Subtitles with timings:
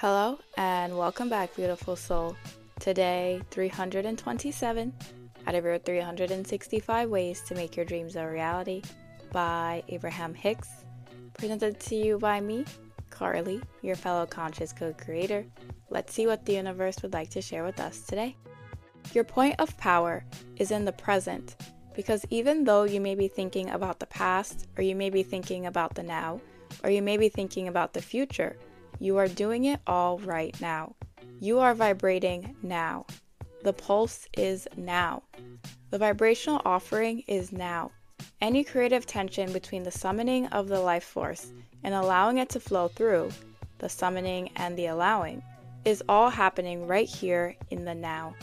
[0.00, 2.36] Hello and welcome back, beautiful soul.
[2.80, 4.92] Today, 327
[5.46, 8.82] out of your 365 ways to make your dreams a reality
[9.32, 10.68] by Abraham Hicks,
[11.32, 12.66] presented to you by me,
[13.08, 15.46] Carlie, your fellow conscious co creator.
[15.88, 18.36] Let's see what the universe would like to share with us today.
[19.14, 20.26] Your point of power
[20.56, 21.56] is in the present
[21.94, 25.64] because even though you may be thinking about the past, or you may be thinking
[25.64, 26.38] about the now,
[26.84, 28.58] or you may be thinking about the future,
[28.98, 30.94] you are doing it all right now.
[31.40, 33.06] You are vibrating now.
[33.62, 35.22] The pulse is now.
[35.90, 37.90] The vibrational offering is now.
[38.40, 41.52] Any creative tension between the summoning of the life force
[41.82, 43.30] and allowing it to flow through,
[43.78, 45.42] the summoning and the allowing,
[45.84, 48.34] is all happening right here in the now.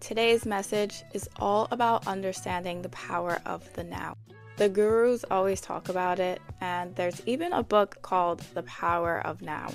[0.00, 4.16] Today's message is all about understanding the power of the now.
[4.56, 9.42] The gurus always talk about it, and there's even a book called The Power of
[9.42, 9.70] Now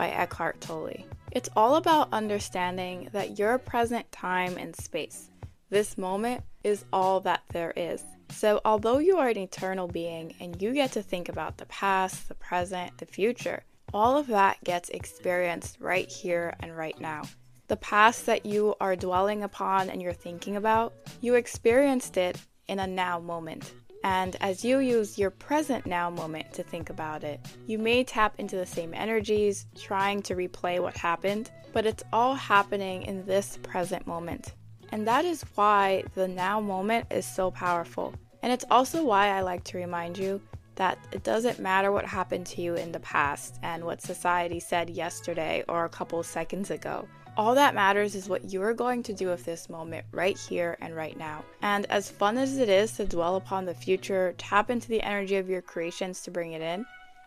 [0.00, 1.04] by Eckhart Tolle.
[1.30, 5.28] It's all about understanding that your present time and space,
[5.68, 8.02] this moment, is all that there is.
[8.30, 12.28] So, although you are an eternal being and you get to think about the past,
[12.28, 13.62] the present, the future,
[13.92, 17.24] all of that gets experienced right here and right now.
[17.68, 22.78] The past that you are dwelling upon and you're thinking about, you experienced it in
[22.78, 23.70] a now moment.
[24.02, 28.34] And as you use your present now moment to think about it, you may tap
[28.38, 33.58] into the same energies, trying to replay what happened, but it's all happening in this
[33.62, 34.54] present moment.
[34.92, 38.14] And that is why the now moment is so powerful.
[38.42, 40.40] And it's also why I like to remind you
[40.76, 44.88] that it doesn't matter what happened to you in the past and what society said
[44.88, 47.06] yesterday or a couple seconds ago.
[47.36, 50.76] All that matters is what you are going to do with this moment right here
[50.80, 51.44] and right now.
[51.62, 55.36] And as fun as it is to dwell upon the future, tap into the energy
[55.36, 56.84] of your creations to bring it in,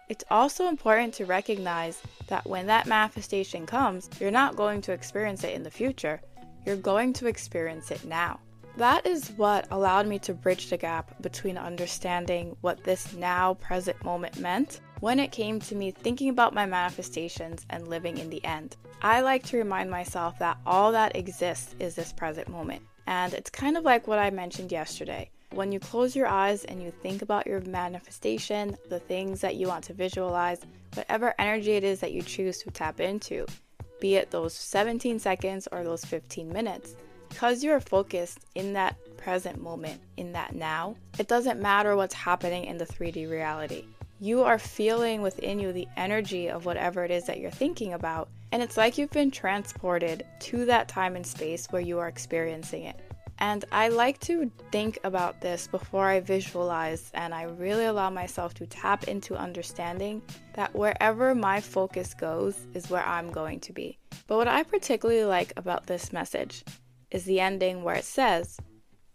[0.09, 5.43] it's also important to recognize that when that manifestation comes, you're not going to experience
[5.43, 6.21] it in the future,
[6.65, 8.39] you're going to experience it now.
[8.75, 14.03] That is what allowed me to bridge the gap between understanding what this now present
[14.03, 18.41] moment meant when it came to me thinking about my manifestations and living in the
[18.45, 18.77] end.
[19.01, 22.83] I like to remind myself that all that exists is this present moment.
[23.05, 25.29] And it's kind of like what I mentioned yesterday.
[25.51, 29.67] When you close your eyes and you think about your manifestation, the things that you
[29.67, 30.61] want to visualize,
[30.93, 33.45] whatever energy it is that you choose to tap into,
[33.99, 36.95] be it those 17 seconds or those 15 minutes,
[37.27, 42.63] because you're focused in that present moment, in that now, it doesn't matter what's happening
[42.63, 43.83] in the 3D reality.
[44.23, 48.29] You are feeling within you the energy of whatever it is that you're thinking about,
[48.53, 52.83] and it's like you've been transported to that time and space where you are experiencing
[52.83, 53.01] it.
[53.39, 58.53] And I like to think about this before I visualize, and I really allow myself
[58.53, 60.21] to tap into understanding
[60.53, 63.99] that wherever my focus goes is where I'm going to be.
[64.27, 66.63] But what I particularly like about this message
[67.11, 68.57] is the ending where it says,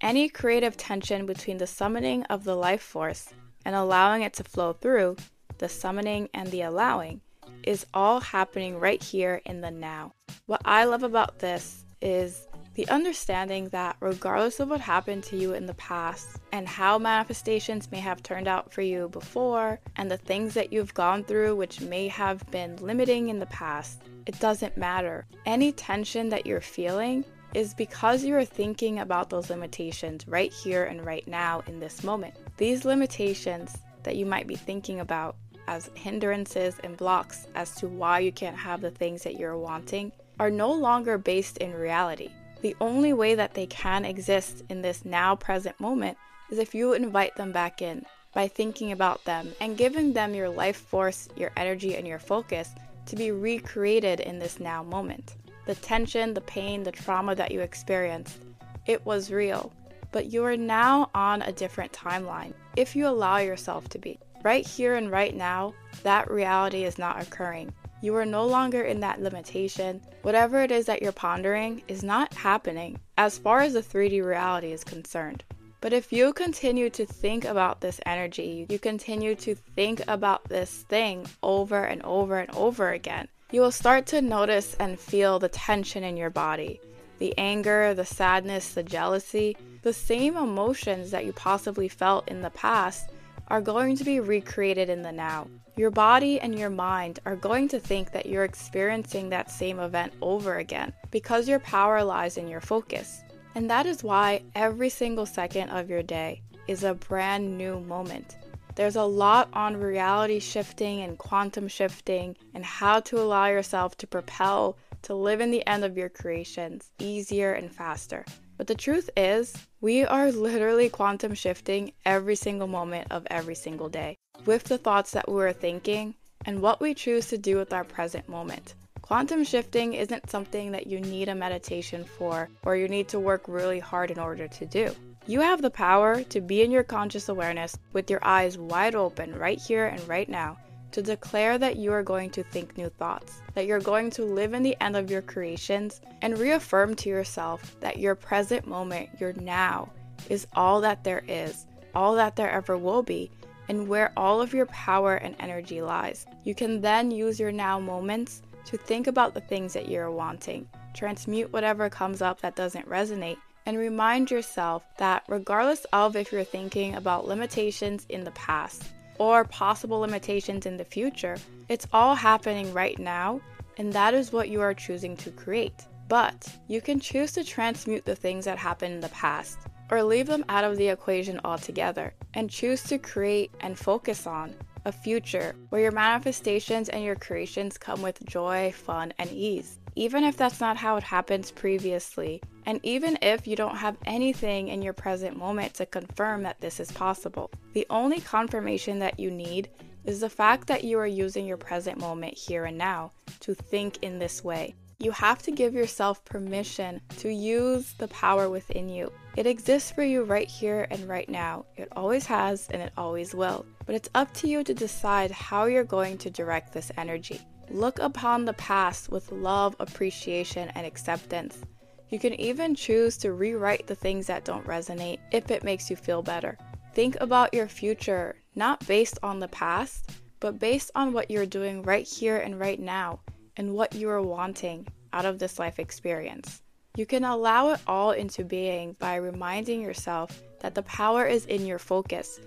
[0.02, 3.32] Any creative tension between the summoning of the life force
[3.68, 5.14] and allowing it to flow through,
[5.58, 7.20] the summoning and the allowing,
[7.64, 10.10] is all happening right here in the now.
[10.46, 15.52] What I love about this is the understanding that regardless of what happened to you
[15.52, 20.16] in the past and how manifestations may have turned out for you before, and the
[20.16, 24.78] things that you've gone through which may have been limiting in the past, it doesn't
[24.78, 25.26] matter.
[25.44, 30.84] Any tension that you're feeling is because you are thinking about those limitations right here
[30.84, 32.34] and right now in this moment.
[32.58, 35.36] These limitations that you might be thinking about
[35.68, 40.10] as hindrances and blocks as to why you can't have the things that you're wanting
[40.40, 42.30] are no longer based in reality.
[42.62, 46.18] The only way that they can exist in this now present moment
[46.50, 48.04] is if you invite them back in
[48.34, 52.70] by thinking about them and giving them your life force, your energy, and your focus
[53.06, 55.36] to be recreated in this now moment
[55.66, 58.38] the tension, the pain, the trauma that you experienced.
[58.86, 59.70] It was real,
[60.12, 64.18] but you are now on a different timeline if you allow yourself to be.
[64.42, 67.72] Right here and right now, that reality is not occurring.
[68.00, 70.00] You are no longer in that limitation.
[70.22, 74.72] Whatever it is that you're pondering is not happening as far as the 3D reality
[74.72, 75.42] is concerned.
[75.80, 80.84] But if you continue to think about this energy, you continue to think about this
[80.88, 85.48] thing over and over and over again, you will start to notice and feel the
[85.48, 86.80] tension in your body
[87.18, 92.50] the anger, the sadness, the jealousy, the same emotions that you possibly felt in the
[92.50, 93.10] past
[93.48, 95.48] are going to be recreated in the now.
[95.76, 100.12] Your body and your mind are going to think that you're experiencing that same event
[100.20, 103.22] over again because your power lies in your focus.
[103.54, 108.36] And that is why every single second of your day is a brand new moment.
[108.74, 114.06] There's a lot on reality shifting and quantum shifting and how to allow yourself to
[114.06, 118.24] propel to live in the end of your creations easier and faster.
[118.58, 123.88] But the truth is, we are literally quantum shifting every single moment of every single
[123.88, 127.84] day with the thoughts that we're thinking and what we choose to do with our
[127.84, 128.74] present moment.
[129.00, 133.44] Quantum shifting isn't something that you need a meditation for or you need to work
[133.46, 134.92] really hard in order to do.
[135.28, 139.38] You have the power to be in your conscious awareness with your eyes wide open
[139.38, 140.56] right here and right now
[140.92, 144.54] to declare that you are going to think new thoughts, that you're going to live
[144.54, 149.32] in the end of your creations, and reaffirm to yourself that your present moment, your
[149.34, 149.90] now,
[150.28, 153.30] is all that there is, all that there ever will be,
[153.68, 156.26] and where all of your power and energy lies.
[156.44, 160.68] You can then use your now moments to think about the things that you're wanting,
[160.94, 163.36] transmute whatever comes up that doesn't resonate,
[163.66, 168.84] and remind yourself that regardless of if you're thinking about limitations in the past,
[169.18, 171.36] or possible limitations in the future.
[171.68, 173.40] It's all happening right now,
[173.76, 175.86] and that is what you are choosing to create.
[176.08, 179.58] But you can choose to transmute the things that happened in the past,
[179.90, 184.54] or leave them out of the equation altogether, and choose to create and focus on
[184.84, 190.22] a future where your manifestations and your creations come with joy, fun, and ease even
[190.22, 194.82] if that's not how it happens previously, and even if you don't have anything in
[194.82, 197.50] your present moment to confirm that this is possible.
[197.72, 199.70] The only confirmation that you need
[200.04, 203.96] is the fact that you are using your present moment here and now to think
[204.02, 204.74] in this way.
[204.98, 209.10] You have to give yourself permission to use the power within you.
[209.34, 211.64] It exists for you right here and right now.
[211.74, 213.64] It always has and it always will.
[213.86, 217.40] But it's up to you to decide how you're going to direct this energy.
[217.70, 221.62] Look upon the past with love, appreciation, and acceptance.
[222.10, 225.96] You can even choose to rewrite the things that don't resonate if it makes you
[225.96, 226.56] feel better.
[226.94, 230.10] Think about your future, not based on the past,
[230.40, 233.20] but based on what you're doing right here and right now
[233.56, 236.62] and what you are wanting out of this life experience.
[236.96, 241.66] You can allow it all into being by reminding yourself that the power is in
[241.66, 242.40] your focus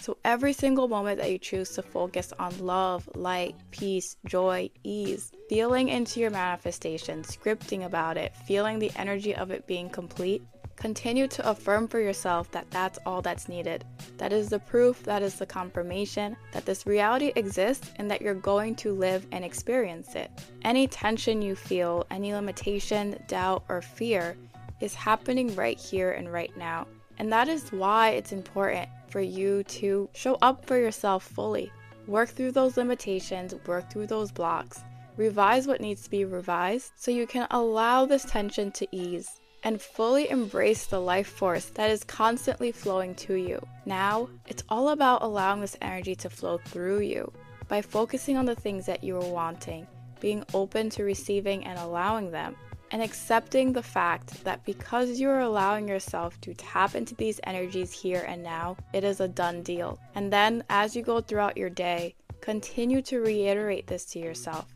[0.00, 5.32] so every single moment that you choose to focus on love, light, peace, joy, ease,
[5.48, 10.42] feeling into your manifestation, scripting about it, feeling the energy of it being complete,
[10.76, 13.84] continue to affirm for yourself that that's all that's needed.
[14.16, 18.34] That is the proof, that is the confirmation that this reality exists and that you're
[18.34, 20.30] going to live and experience it.
[20.62, 24.36] Any tension you feel, any limitation, doubt, or fear
[24.80, 26.86] is happening right here and right now.
[27.18, 31.72] And that is why it's important for you to show up for yourself fully.
[32.06, 34.82] Work through those limitations, work through those blocks,
[35.16, 39.80] revise what needs to be revised so you can allow this tension to ease and
[39.80, 43.60] fully embrace the life force that is constantly flowing to you.
[43.84, 47.32] Now, it's all about allowing this energy to flow through you
[47.66, 49.86] by focusing on the things that you are wanting,
[50.20, 52.56] being open to receiving and allowing them,
[52.90, 57.92] and accepting the fact that because you are allowing yourself to tap into these energies
[57.92, 59.98] here and now, it is a done deal.
[60.14, 64.66] And then as you go throughout your day, continue to reiterate this to yourself.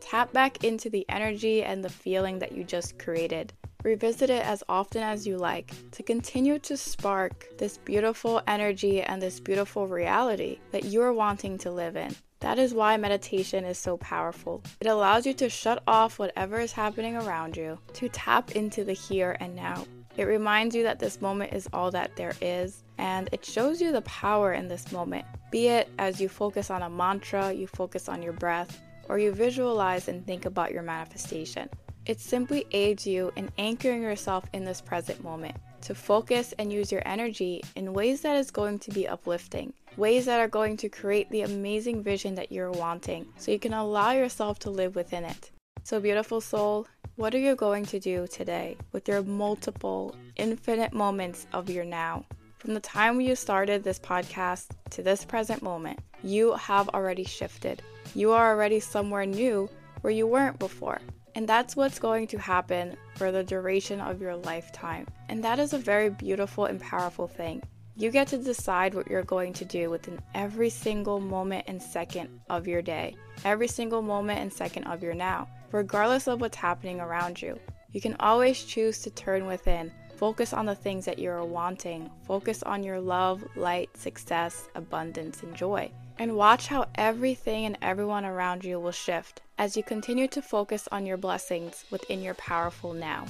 [0.00, 3.52] Tap back into the energy and the feeling that you just created.
[3.84, 9.20] Revisit it as often as you like to continue to spark this beautiful energy and
[9.20, 12.14] this beautiful reality that you're wanting to live in.
[12.40, 14.62] That is why meditation is so powerful.
[14.80, 18.92] It allows you to shut off whatever is happening around you, to tap into the
[18.92, 19.86] here and now.
[20.16, 23.92] It reminds you that this moment is all that there is, and it shows you
[23.92, 25.24] the power in this moment.
[25.50, 29.32] Be it as you focus on a mantra, you focus on your breath, or you
[29.32, 31.68] visualize and think about your manifestation.
[32.06, 36.90] It simply aids you in anchoring yourself in this present moment to focus and use
[36.90, 40.88] your energy in ways that is going to be uplifting, ways that are going to
[40.88, 45.24] create the amazing vision that you're wanting so you can allow yourself to live within
[45.24, 45.50] it.
[45.82, 46.86] So, beautiful soul,
[47.16, 52.24] what are you going to do today with your multiple, infinite moments of your now?
[52.58, 57.82] From the time you started this podcast to this present moment, you have already shifted.
[58.14, 59.68] You are already somewhere new
[60.02, 61.00] where you weren't before.
[61.34, 65.06] And that's what's going to happen for the duration of your lifetime.
[65.28, 67.62] And that is a very beautiful and powerful thing.
[67.98, 72.40] You get to decide what you're going to do within every single moment and second
[72.48, 77.00] of your day, every single moment and second of your now, regardless of what's happening
[77.00, 77.58] around you.
[77.90, 82.62] You can always choose to turn within, focus on the things that you're wanting, focus
[82.62, 85.90] on your love, light, success, abundance, and joy
[86.20, 90.88] and watch how everything and everyone around you will shift as you continue to focus
[90.90, 93.24] on your blessings within your powerful now.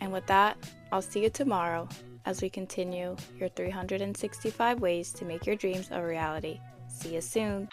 [0.00, 0.56] And with that,
[0.92, 1.88] I'll see you tomorrow
[2.26, 6.60] as we continue your 365 ways to make your dreams a reality.
[6.88, 7.68] See you soon.